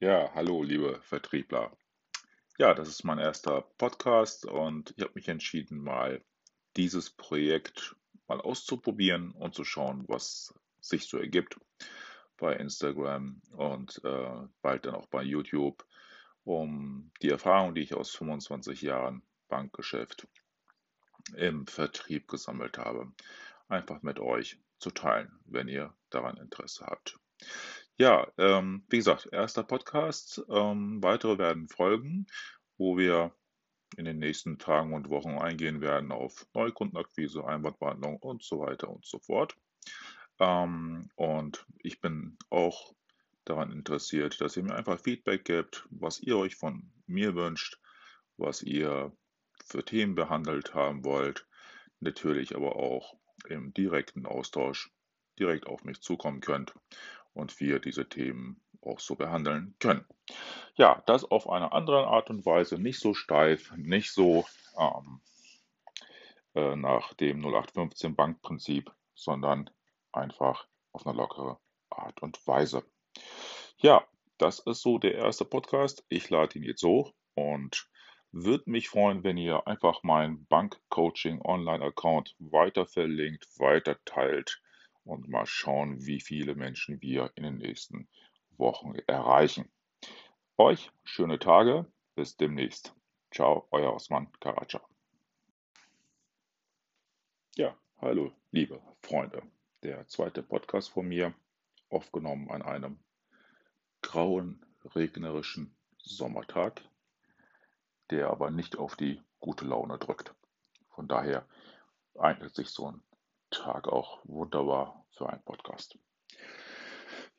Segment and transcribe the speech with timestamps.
[0.00, 1.76] Ja, hallo, liebe Vertriebler.
[2.56, 6.24] Ja, das ist mein erster Podcast und ich habe mich entschieden, mal
[6.76, 7.96] dieses Projekt
[8.28, 11.58] mal auszuprobieren und zu schauen, was sich so ergibt
[12.36, 15.84] bei Instagram und äh, bald dann auch bei YouTube,
[16.44, 20.28] um die Erfahrung, die ich aus 25 Jahren Bankgeschäft
[21.34, 23.12] im Vertrieb gesammelt habe,
[23.66, 27.18] einfach mit euch zu teilen, wenn ihr daran Interesse habt.
[28.00, 30.40] Ja, ähm, wie gesagt, erster Podcast.
[30.48, 32.26] Ähm, weitere werden folgen,
[32.76, 33.34] wo wir
[33.96, 39.04] in den nächsten Tagen und Wochen eingehen werden auf Neukundenakquise, Einwandbehandlung und so weiter und
[39.04, 39.56] so fort.
[40.38, 42.94] Ähm, und ich bin auch
[43.44, 47.80] daran interessiert, dass ihr mir einfach Feedback gebt, was ihr euch von mir wünscht,
[48.36, 49.12] was ihr
[49.66, 51.48] für Themen behandelt haben wollt.
[51.98, 53.16] Natürlich aber auch
[53.48, 54.92] im direkten Austausch
[55.40, 56.74] direkt auf mich zukommen könnt
[57.38, 60.04] und wir diese Themen auch so behandeln können.
[60.76, 64.44] Ja, das auf eine andere Art und Weise, nicht so steif, nicht so
[64.78, 65.20] ähm,
[66.54, 69.70] äh, nach dem 0815 Bankprinzip, sondern
[70.12, 71.58] einfach auf eine lockere
[71.90, 72.84] Art und Weise.
[73.78, 74.06] Ja,
[74.38, 76.04] das ist so der erste Podcast.
[76.08, 77.88] Ich lade ihn jetzt hoch und
[78.30, 84.60] würde mich freuen, wenn ihr einfach meinen Bankcoaching Online-Account weiter verlinkt, weiter teilt
[85.08, 88.08] und mal schauen, wie viele Menschen wir in den nächsten
[88.58, 89.70] Wochen erreichen.
[90.58, 92.94] Euch schöne Tage, bis demnächst.
[93.32, 94.82] Ciao, euer Osman Karaca.
[97.56, 99.42] Ja, hallo, liebe Freunde.
[99.82, 101.34] Der zweite Podcast von mir,
[101.88, 102.98] aufgenommen an einem
[104.02, 106.82] grauen, regnerischen Sommertag,
[108.10, 110.34] der aber nicht auf die gute Laune drückt.
[110.90, 111.46] Von daher
[112.18, 113.02] eignet sich so ein
[113.50, 115.98] Tag auch wunderbar für einen Podcast.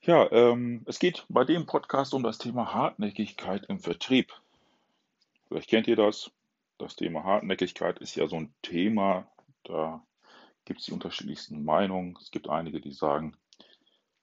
[0.02, 4.32] Ja, ähm, es geht bei dem Podcast um das Thema Hartnäckigkeit im Vertrieb.
[5.48, 6.32] Vielleicht kennt ihr das.
[6.78, 9.30] Das Thema Hartnäckigkeit ist ja so ein Thema,
[9.64, 10.02] da
[10.64, 12.18] gibt es die unterschiedlichsten Meinungen.
[12.22, 13.36] Es gibt einige, die sagen,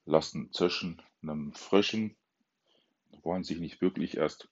[0.06, 2.16] lassen zwischen einem frischen,
[3.22, 4.48] wollen sich nicht wirklich erst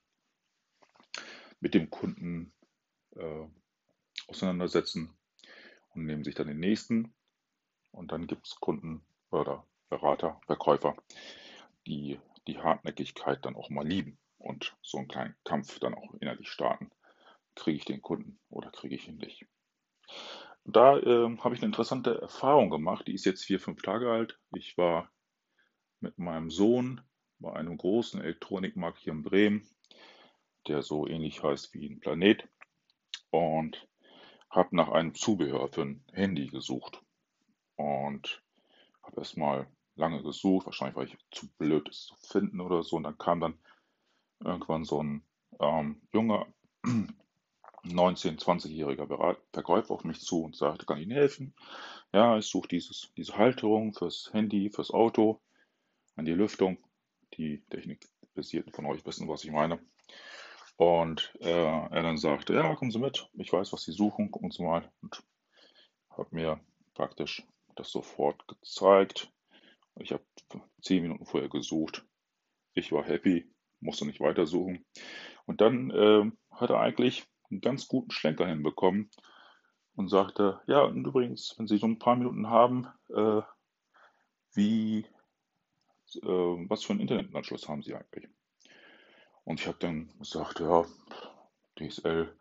[1.61, 2.53] mit dem Kunden
[3.17, 3.47] äh,
[4.27, 5.17] auseinandersetzen
[5.94, 7.13] und nehmen sich dann den nächsten.
[7.94, 10.97] Und dann gibt es Kunden oder Berater, Verkäufer,
[11.87, 16.49] die die Hartnäckigkeit dann auch mal lieben und so einen kleinen Kampf dann auch innerlich
[16.49, 16.91] starten.
[17.55, 19.47] Kriege ich den Kunden oder kriege ich ihn nicht?
[20.65, 23.06] Da äh, habe ich eine interessante Erfahrung gemacht.
[23.06, 24.38] Die ist jetzt vier, fünf Tage alt.
[24.55, 25.11] Ich war
[26.00, 27.00] mit meinem Sohn
[27.38, 29.69] bei einem großen Elektronikmarkt hier in Bremen,
[30.66, 32.49] der so ähnlich heißt wie ein Planet,
[33.31, 33.87] und
[34.50, 37.05] habe nach einem Zubehör für ein Handy gesucht
[37.77, 38.43] und
[39.03, 40.67] habe erstmal lange gesucht.
[40.67, 42.97] Wahrscheinlich war ich zu blöd, es zu finden oder so.
[42.97, 43.59] Und dann kam dann
[44.41, 45.25] irgendwann so ein
[45.61, 46.47] ähm, junger
[47.85, 51.55] 19-, 20-jähriger Verkäufer auf mich zu und sagte, kann ich Ihnen helfen?
[52.12, 55.41] Ja, ich suche dieses, diese Halterung fürs Handy, fürs Auto,
[56.17, 56.79] an die Lüftung.
[57.37, 59.81] Die Technikbasierten von euch wissen, was ich meine.
[60.77, 64.51] Und äh, er dann sagte, ja, kommen Sie mit, ich weiß, was Sie suchen, gucken
[64.51, 64.91] Sie mal.
[65.03, 65.23] Und
[66.11, 66.61] habe mir
[66.95, 69.33] praktisch das sofort gezeigt.
[69.97, 70.25] Ich habe
[70.81, 72.05] zehn Minuten vorher gesucht.
[72.73, 73.49] Ich war happy,
[73.81, 74.85] musste nicht weitersuchen.
[75.47, 79.11] Und dann äh, hat er eigentlich einen ganz guten Schlenker hinbekommen
[79.95, 83.43] und sagte, ja, und übrigens, wenn Sie so ein paar Minuten haben, äh,
[84.55, 85.06] wie,
[86.17, 86.27] äh,
[86.69, 88.29] was für einen Internetanschluss haben Sie eigentlich?
[89.45, 90.85] Und ich habe dann gesagt, ja,
[91.79, 92.35] DSL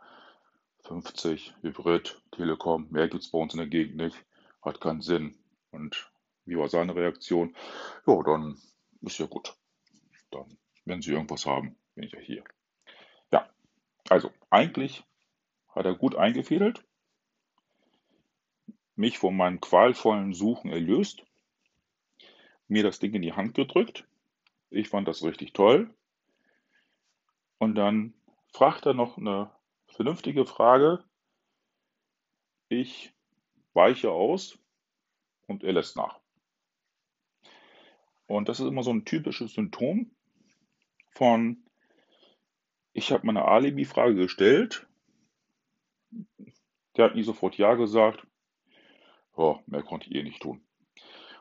[0.85, 4.25] 50, Hybrid, Telekom, mehr gibt es bei uns in der Gegend nicht
[4.63, 5.37] hat keinen Sinn.
[5.71, 6.11] Und
[6.45, 7.55] wie war seine Reaktion?
[8.05, 8.57] Ja, dann
[9.01, 9.55] ist ja gut.
[10.31, 12.43] Dann, wenn Sie irgendwas haben, bin ich ja hier.
[13.31, 13.49] Ja,
[14.09, 15.03] also eigentlich
[15.69, 16.83] hat er gut eingefädelt,
[18.95, 21.25] mich von meinem qualvollen Suchen erlöst,
[22.67, 24.07] mir das Ding in die Hand gedrückt.
[24.69, 25.93] Ich fand das richtig toll.
[27.57, 28.13] Und dann
[28.51, 29.51] fragt er noch eine
[29.87, 31.03] vernünftige Frage.
[32.69, 33.12] Ich
[33.73, 34.57] weiche aus
[35.47, 36.19] und er lässt nach.
[38.27, 40.11] Und das ist immer so ein typisches Symptom
[41.11, 41.63] von,
[42.93, 44.87] ich habe meine Alibi-Frage gestellt,
[46.95, 48.25] der hat nie sofort Ja gesagt,
[49.35, 50.63] oh, mehr konnte ich eh nicht tun.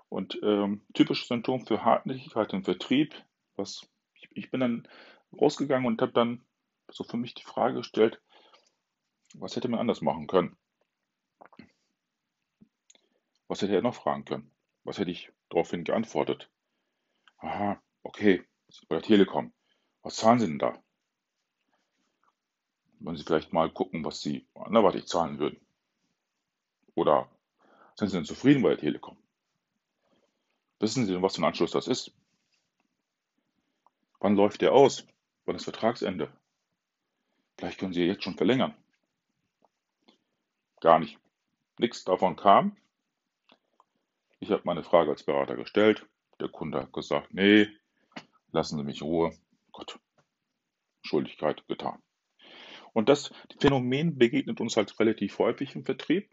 [0.09, 3.15] Und ähm, typisches Symptom für Hartnäckigkeit im Vertrieb,
[3.57, 4.89] was ich, ich bin dann
[5.33, 6.45] rausgegangen und habe dann
[6.89, 8.21] so für mich die Frage gestellt,
[9.35, 10.57] was hätte man anders machen können?
[13.53, 14.51] Was hätte er noch fragen können?
[14.83, 16.49] Was hätte ich daraufhin geantwortet?
[17.37, 18.43] Aha, okay,
[18.89, 19.53] bei der Telekom.
[20.01, 20.83] Was zahlen Sie denn da?
[23.01, 25.61] Wenn Sie vielleicht mal gucken, was Sie anderweitig zahlen würden.
[26.95, 27.29] Oder
[27.95, 29.19] sind Sie denn zufrieden bei der Telekom?
[30.79, 32.11] Wissen Sie denn, was für ein Anschluss das ist?
[34.19, 35.07] Wann läuft der aus?
[35.45, 36.33] Wann ist Vertragsende?
[37.59, 38.75] Vielleicht können Sie jetzt schon verlängern.
[40.81, 41.19] Gar nicht.
[41.77, 42.79] Nichts davon kam.
[44.43, 46.05] Ich habe meine Frage als Berater gestellt.
[46.41, 47.69] Der Kunde hat gesagt, nee,
[48.51, 49.31] lassen Sie mich Ruhe.
[49.71, 50.01] Gott,
[51.03, 52.03] Schuldigkeit getan.
[52.93, 56.29] Und das Phänomen begegnet uns halt relativ häufig im Vertrieb,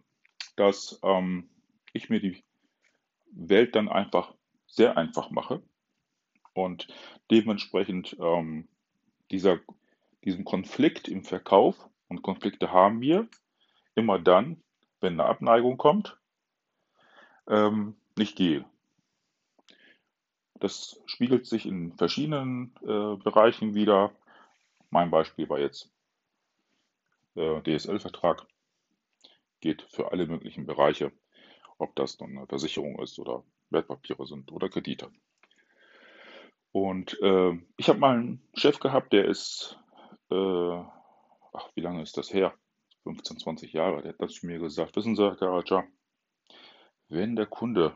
[0.55, 1.51] dass ähm,
[1.93, 2.43] ich mir die
[3.31, 4.33] Welt dann einfach
[4.65, 5.61] sehr einfach mache
[6.53, 6.87] und
[7.29, 8.67] dementsprechend ähm,
[9.29, 9.59] dieser,
[10.23, 11.77] diesen Konflikt im Verkauf
[12.07, 13.27] und Konflikte haben wir
[13.93, 14.63] immer dann,
[14.99, 16.18] wenn eine Abneigung kommt,
[17.49, 18.65] ähm, nicht gehe.
[20.59, 24.11] Das spiegelt sich in verschiedenen äh, Bereichen wieder.
[24.89, 25.91] Mein Beispiel war jetzt
[27.35, 28.45] äh, DSL-Vertrag.
[29.61, 31.11] Geht für alle möglichen Bereiche,
[31.77, 35.09] ob das dann eine Versicherung ist oder Wertpapiere sind oder Kredite.
[36.71, 39.79] Und äh, ich habe mal einen Chef gehabt, der ist,
[40.29, 40.35] äh,
[41.53, 42.53] ach, wie lange ist das her?
[43.03, 44.01] 15, 20 Jahre.
[44.01, 44.95] Der hat das zu mir gesagt.
[44.95, 45.87] Wissen Sie, Herr Karaja,
[47.09, 47.95] wenn der Kunde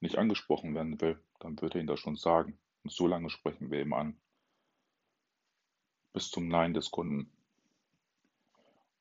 [0.00, 2.58] nicht angesprochen werden will, dann wird er Ihnen das schon sagen.
[2.84, 4.16] Und so lange sprechen wir ihm an.
[6.12, 7.30] Bis zum Nein des Kunden.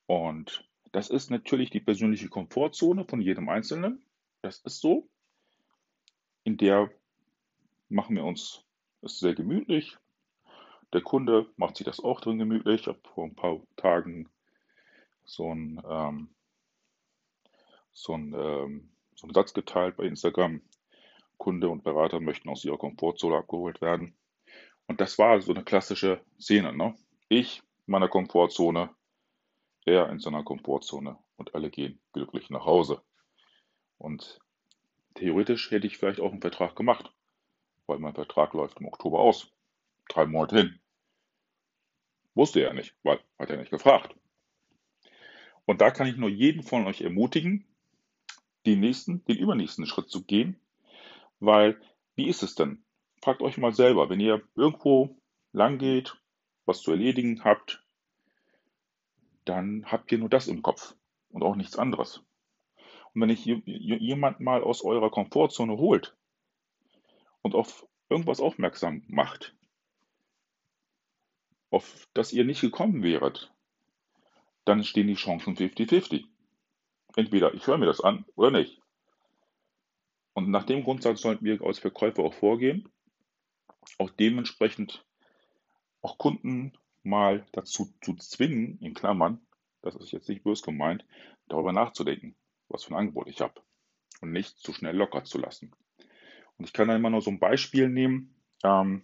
[0.06, 4.04] Und das ist natürlich die persönliche Komfortzone von jedem Einzelnen.
[4.42, 5.08] Das ist so.
[6.44, 6.92] In der
[7.90, 8.64] machen wir uns
[9.02, 9.98] es sehr gemütlich.
[10.94, 12.82] Der Kunde macht sich das auch drin gemütlich.
[12.82, 14.30] Ich habe vor ein paar Tagen
[15.24, 16.30] so einen, ähm,
[17.92, 18.90] so, einen, ähm,
[19.24, 20.62] einen Satz geteilt bei Instagram.
[21.38, 24.16] Kunde und Berater möchten aus ihrer Komfortzone abgeholt werden.
[24.88, 26.76] Und das war so eine klassische Szene.
[26.76, 26.96] Ne?
[27.30, 28.90] Ich in meiner Komfortzone,
[29.86, 33.02] er in seiner Komfortzone und alle gehen glücklich nach Hause.
[33.98, 34.40] Und
[35.16, 37.12] theoretisch hätte ich vielleicht auch einen Vertrag gemacht
[37.92, 39.52] weil mein Vertrag läuft im Oktober aus.
[40.08, 40.80] Drei Monate hin.
[42.36, 44.16] Wusste er nicht, weil hat er nicht gefragt.
[45.66, 47.68] Und da kann ich nur jeden von euch ermutigen,
[48.66, 50.60] den nächsten, den übernächsten Schritt zu gehen,
[51.40, 51.80] weil
[52.16, 52.84] wie ist es denn?
[53.22, 55.16] Fragt euch mal selber, wenn ihr irgendwo
[55.54, 56.18] lang geht,
[56.66, 57.84] was zu erledigen habt,
[59.46, 60.96] dann habt ihr nur das im Kopf
[61.30, 62.24] und auch nichts anderes.
[63.14, 66.16] Und wenn ich jemand mal aus eurer Komfortzone holt,
[67.42, 69.56] und auf irgendwas aufmerksam macht,
[71.70, 73.52] auf das ihr nicht gekommen wäret,
[74.66, 76.26] dann stehen die Chancen 50-50.
[77.16, 78.82] Entweder ich höre mir das an oder nicht.
[80.34, 82.88] Und nach dem Grundsatz sollten wir als Verkäufer auch vorgehen,
[83.98, 85.06] auch dementsprechend
[86.02, 86.74] auch Kunden
[87.04, 89.46] mal dazu zu zwingen, in Klammern,
[89.82, 91.06] das ist jetzt nicht bös gemeint,
[91.48, 92.36] darüber nachzudenken,
[92.70, 93.62] was für ein Angebot ich habe
[94.22, 95.72] und nicht zu schnell locker zu lassen.
[96.58, 98.36] Und ich kann da immer nur so ein Beispiel nehmen.
[98.64, 99.04] Ähm,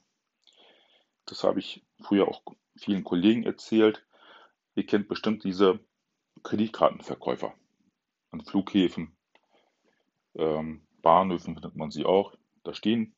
[1.26, 2.42] das habe ich früher auch
[2.78, 4.06] vielen Kollegen erzählt.
[4.76, 5.80] Ihr kennt bestimmt diese
[6.44, 7.54] Kreditkartenverkäufer
[8.40, 9.16] an Flughäfen,
[10.36, 12.34] ähm, Bahnhöfen findet man sie auch.
[12.64, 13.16] Da stehen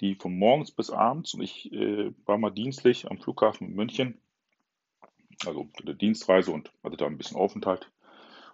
[0.00, 4.20] die von morgens bis abends und ich äh, war mal dienstlich am Flughafen in München,
[5.44, 7.90] also eine Dienstreise und hatte da ein bisschen Aufenthalt.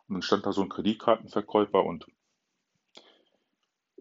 [0.08, 2.06] Und dann stand da so ein Kreditkartenverkäufer und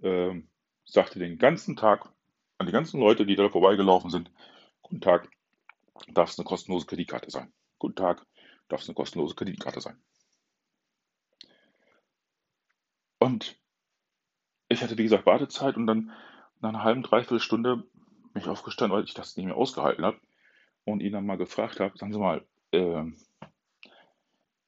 [0.02, 0.50] ähm,
[0.84, 2.10] sagte den ganzen Tag
[2.58, 4.32] an die ganzen Leute, die da vorbeigelaufen sind,
[4.88, 5.32] Guten Tag,
[6.10, 7.52] darf es eine kostenlose Kreditkarte sein.
[7.80, 8.24] Guten Tag,
[8.70, 10.00] darf es eine kostenlose Kreditkarte sein.
[13.26, 13.60] Und
[14.70, 16.12] ich hatte, wie gesagt, Wartezeit und dann
[16.62, 20.20] nach einer halben, dreiviertel Stunde bin ich aufgestanden, weil ich das nicht mehr ausgehalten habe
[20.84, 23.02] und ihn dann mal gefragt habe, sagen Sie mal, äh,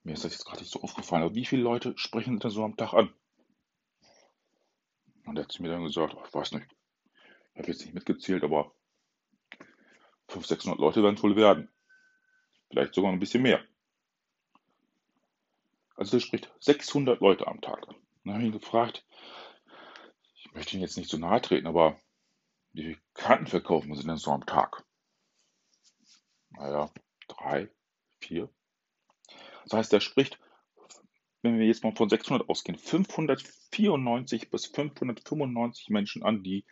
[0.01, 2.63] mir ist das jetzt gerade nicht so aufgefallen, aber wie viele Leute sprechen denn so
[2.63, 3.13] am Tag an?
[5.27, 6.65] Und er hat mir dann gesagt, ich weiß nicht,
[7.53, 8.71] ich habe jetzt nicht mitgezählt, aber
[10.29, 11.69] 500, 600 Leute werden es wohl werden.
[12.71, 13.63] Vielleicht sogar ein bisschen mehr.
[15.95, 17.85] Also der spricht 600 Leute am Tag.
[18.27, 19.05] Dann habe ihn gefragt,
[20.35, 21.99] ich möchte Ihnen jetzt nicht so nahe treten, aber
[22.73, 24.83] wie viele Karten verkaufen Sie denn so am Tag?
[26.51, 26.91] Naja,
[27.27, 27.69] drei,
[28.19, 28.49] vier.
[29.63, 30.39] Das heißt, er spricht
[31.47, 36.65] wenn wir jetzt mal von 600 ausgehen, 594 bis 595 Menschen an, die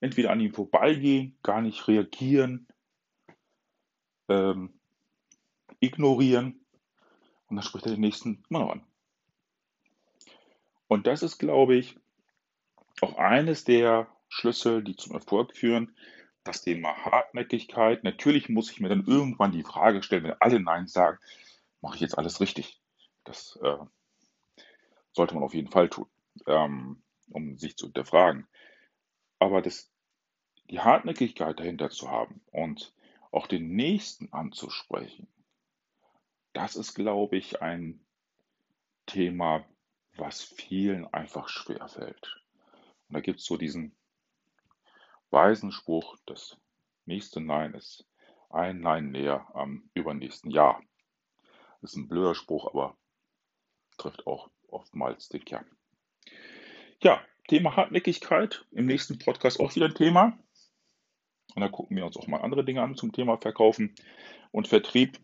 [0.00, 2.68] entweder an ihm vorbeigehen, gar nicht reagieren,
[4.28, 4.80] ähm,
[5.80, 6.64] ignorieren
[7.46, 8.87] und dann spricht er den nächsten immer noch an.
[10.88, 11.96] Und das ist, glaube ich,
[13.00, 15.94] auch eines der Schlüssel, die zum Erfolg führen,
[16.44, 18.04] das Thema Hartnäckigkeit.
[18.04, 21.18] Natürlich muss ich mir dann irgendwann die Frage stellen, wenn alle Nein sagen,
[21.80, 22.80] mache ich jetzt alles richtig?
[23.24, 23.76] Das äh,
[25.12, 26.06] sollte man auf jeden Fall tun,
[26.46, 28.46] ähm, um sich zu hinterfragen.
[29.38, 29.90] Aber das,
[30.70, 32.94] die Hartnäckigkeit dahinter zu haben und
[33.30, 35.28] auch den Nächsten anzusprechen,
[36.54, 38.00] das ist, glaube ich, ein
[39.06, 39.64] Thema,
[40.18, 42.42] was vielen einfach schwerfällt.
[43.08, 43.94] Und da gibt es so diesen
[45.30, 46.56] weisen Spruch, das
[47.04, 48.06] nächste Nein ist
[48.50, 50.82] ein Nein näher am übernächsten Jahr.
[51.80, 52.96] Das ist ein blöder Spruch, aber
[53.98, 55.66] trifft auch oftmals den Kern.
[57.02, 58.66] Ja, Thema Hartnäckigkeit.
[58.72, 60.38] Im nächsten Podcast auch wieder ein Thema.
[61.54, 63.94] Und da gucken wir uns auch mal andere Dinge an zum Thema Verkaufen
[64.50, 65.18] und Vertrieb.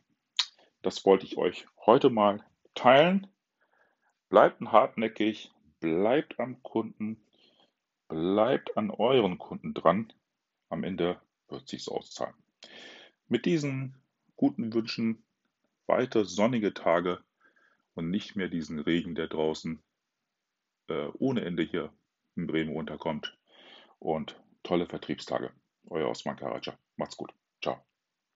[0.82, 3.26] Das wollte ich euch heute mal teilen.
[4.28, 7.20] Bleibt hartnäckig, bleibt am Kunden,
[8.08, 10.12] bleibt an euren Kunden dran.
[10.68, 12.34] Am Ende wird sich's auszahlen.
[13.28, 13.94] Mit diesen
[14.36, 15.22] guten Wünschen
[15.86, 17.22] weiter sonnige Tage
[17.94, 19.82] und nicht mehr diesen Regen, der draußen
[20.88, 21.92] äh, ohne Ende hier
[22.36, 23.36] in Bremen runterkommt.
[23.98, 25.52] Und tolle Vertriebstage.
[25.88, 26.76] Euer Osman Karaca.
[26.96, 27.32] Macht's gut.
[27.62, 27.82] Ciao.